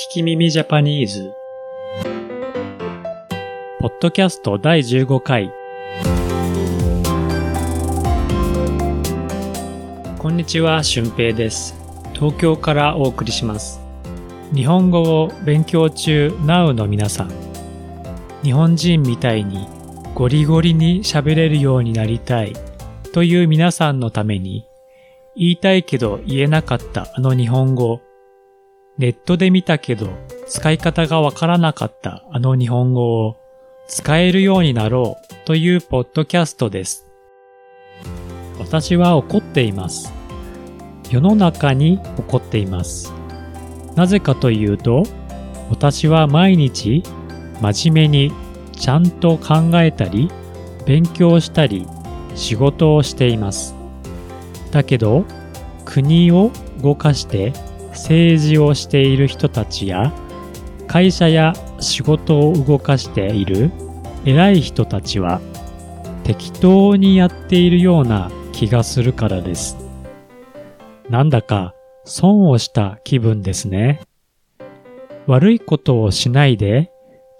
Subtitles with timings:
[0.00, 1.34] 聞き耳ジャパニーズ。
[3.80, 5.52] ポッドキャスト第15回。
[10.16, 11.74] こんにちは、俊平です。
[12.12, 13.80] 東京からお送りします。
[14.54, 17.32] 日本語を勉強中 Now の皆さん。
[18.44, 19.66] 日本人みたいに
[20.14, 22.52] ゴリゴリに喋れるようになりたい
[23.12, 24.64] という皆さんのために
[25.34, 28.00] 言いたいけど言えなかったあの日本語。
[28.98, 30.10] ネットで見たけど
[30.48, 33.36] 使い方がわからなかったあの日本語を
[33.88, 37.06] 使えるようになろうというポッドキャストです。
[38.58, 40.12] 私は怒っています。
[41.10, 43.14] 世の中に怒っています。
[43.94, 45.04] なぜかというと、
[45.70, 47.02] 私は毎日
[47.62, 48.32] 真面目に
[48.72, 50.28] ちゃんと考えたり、
[50.84, 51.86] 勉強したり、
[52.34, 53.74] 仕事をしています。
[54.70, 55.24] だけど、
[55.86, 56.50] 国を
[56.82, 57.54] 動かして
[57.98, 60.12] 政治をしている人たちや、
[60.86, 63.70] 会社や仕事を動かしている
[64.24, 65.40] 偉い人たちは、
[66.22, 69.76] 適当にやっているような気がするからです。
[71.10, 71.74] なんだか
[72.04, 74.00] 損をした気分ですね。
[75.26, 76.90] 悪いことをしないで、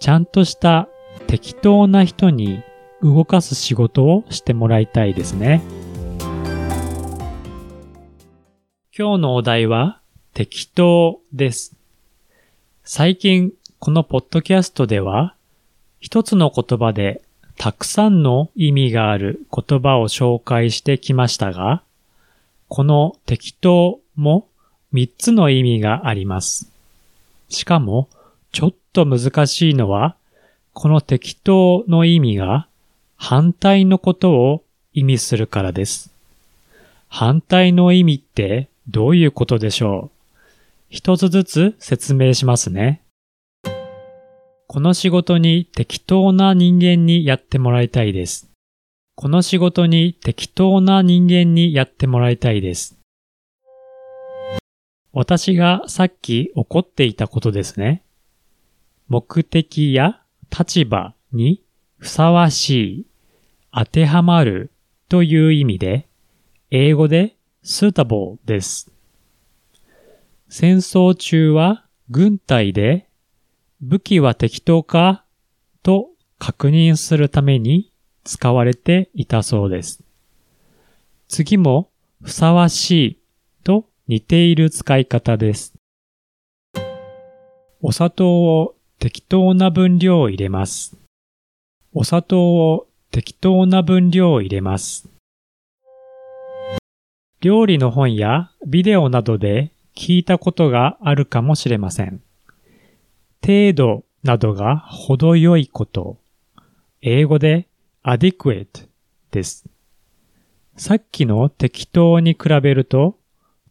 [0.00, 0.88] ちゃんとした
[1.26, 2.62] 適当な人に
[3.00, 5.62] 動かす仕事をしてもらいたいですね。
[8.96, 10.00] 今日のお題は
[10.38, 11.74] 適当です。
[12.84, 15.34] 最近このポッドキャストでは
[15.98, 17.22] 一つの言葉で
[17.56, 21.82] たくさんの意味がある言葉を紹介してきましたが、
[22.68, 24.46] この適当も
[24.92, 26.70] 3つの意味があります。
[27.48, 28.08] しかも、
[28.52, 30.14] ちょっと難しいのは、
[30.72, 32.68] この適当の意味が
[33.16, 34.62] 反対のことを
[34.94, 36.12] 意味するからです。
[37.08, 40.17] 反対の意味ってどういうことでしょう？
[40.90, 43.02] 一つずつ説明しますね。
[44.66, 48.50] この仕事に適当な人間にやってもらいたいです。
[49.14, 52.98] この仕事に適当な人間にやってもらいたいです。
[55.12, 58.02] 私がさっき怒っていたことですね。
[59.08, 60.22] 目的や
[60.56, 61.62] 立場に
[61.98, 63.06] ふさわしい、
[63.72, 64.70] 当てはまる
[65.08, 66.08] という意味で、
[66.70, 68.90] 英語で suitable です。
[70.50, 73.06] 戦争中は軍隊で
[73.82, 75.24] 武器は適当か
[75.82, 77.92] と確認するために
[78.24, 80.02] 使われていたそうです。
[81.28, 81.90] 次も
[82.22, 83.18] ふさわしい
[83.62, 85.74] と似ている使い方です。
[87.82, 90.96] お砂糖を適当な分量を入れます。
[91.92, 95.10] お砂糖を適当な分量を入れます。
[97.40, 102.22] 料理の本やビデオなどで聞いたことがあるかもしれません。
[103.44, 106.18] 程度などが程よいこと。
[107.02, 107.66] 英語で
[108.04, 108.86] adequate
[109.32, 109.68] です。
[110.76, 113.18] さっきの適当に比べると、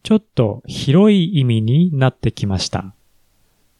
[0.02, 2.94] ちょっと広い意味になってきました。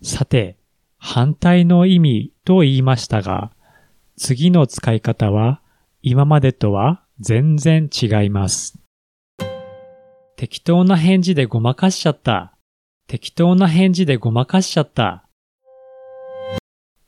[0.02, 0.56] さて、
[0.96, 3.52] 反対の意味と言いましたが、
[4.16, 5.60] 次の使い方は
[6.00, 8.87] 今までとは全然違います。
[10.38, 12.54] 適当な返事でごまかしちゃった。
[13.08, 15.26] 適当な返事でごまかしちゃった。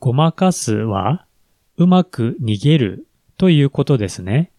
[0.01, 1.27] ごまかすは、
[1.77, 3.07] うまく逃げる
[3.39, 4.51] ということですね。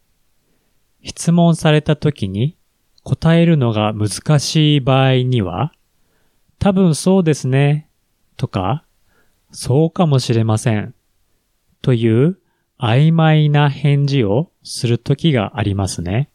[1.03, 2.55] 質問された時に
[3.03, 5.73] 答えるのが難しい場合には、
[6.57, 7.89] 多分そうですね、
[8.37, 8.85] とか、
[9.51, 10.95] そうかもしれません、
[11.81, 12.39] という
[12.79, 16.30] 曖昧な返事をする時がありますね。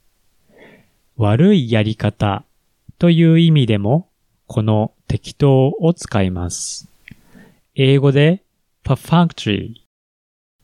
[1.18, 2.44] 悪いやり方
[2.98, 4.08] という意味でも、
[4.46, 6.88] この適当を使います。
[7.74, 8.42] 英語で
[8.84, 9.74] perfunctory。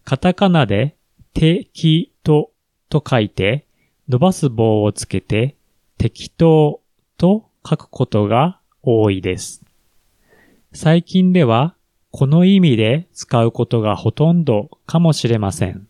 [0.04, 0.96] カタカナで
[1.34, 2.50] 適当
[2.88, 3.66] と書いて、
[4.08, 5.56] 伸ばす棒をつけて
[5.96, 6.80] 適当
[7.16, 9.62] と書くことが多いです。
[10.72, 11.76] 最近では
[12.10, 15.86] この意味で使うことがほとんどかもしれません。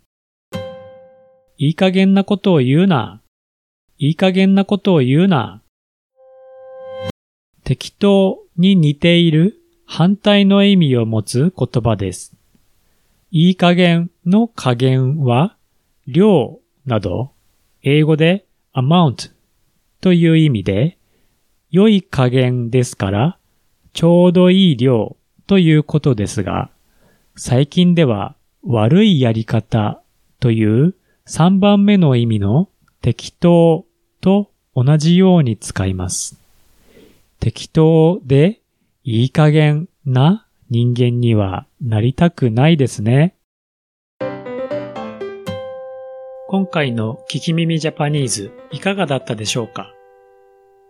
[1.57, 3.22] いい加減なことを言うな。
[4.03, 5.63] いい加減なことを言うな。
[7.63, 12.35] 適当に似ている反対の意味を持つ言葉です。
[13.31, 15.57] いい加減の加減は
[16.09, 17.31] 量など
[17.85, 18.45] 英語で
[18.75, 19.31] amount
[20.01, 20.99] という意味で
[21.71, 23.39] 良い加減ですから
[23.93, 25.17] ちょうどいい量
[25.47, 26.73] ということですが
[27.37, 28.35] 最近では
[28.65, 30.03] 悪いやり方
[30.41, 30.97] という
[31.29, 32.69] 3番目の意味の
[33.01, 33.87] 適当
[34.23, 36.41] と同じように使います。
[37.41, 38.61] 適当で
[39.05, 43.35] いい加減な人間にはなりたくないですね。
[46.49, 49.93] 今回の聞き耳ジャパニーズいかがだったでしょうか？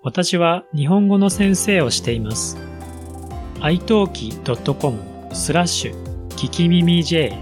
[0.02, 2.58] 私は日本語の先生をしています。
[3.60, 4.98] italki.com
[5.32, 7.38] スラッシュ聞き耳 J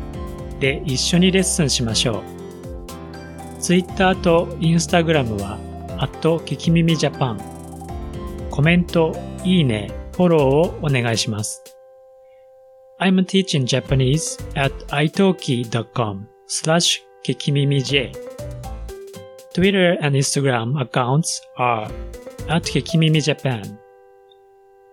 [0.61, 2.23] で一緒にレッスンしましょう。
[3.61, 5.59] Twitter と Instagram は、
[6.01, 7.41] アット聞き耳ジャパン。
[8.51, 9.15] コメント、
[9.45, 11.63] いいね、フォローをお願いします。
[12.99, 18.13] I'm teaching Japanese at italki.com slash kikimimij.
[19.53, 21.91] Twitter and Instagram accounts are
[22.49, 23.79] at Kikimimi Japan.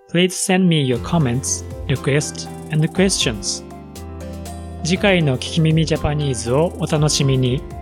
[0.09, 3.63] Please send me your comments, requests, and questions.
[4.83, 7.76] 次回の聞き耳ジャパニーズをお楽しみに。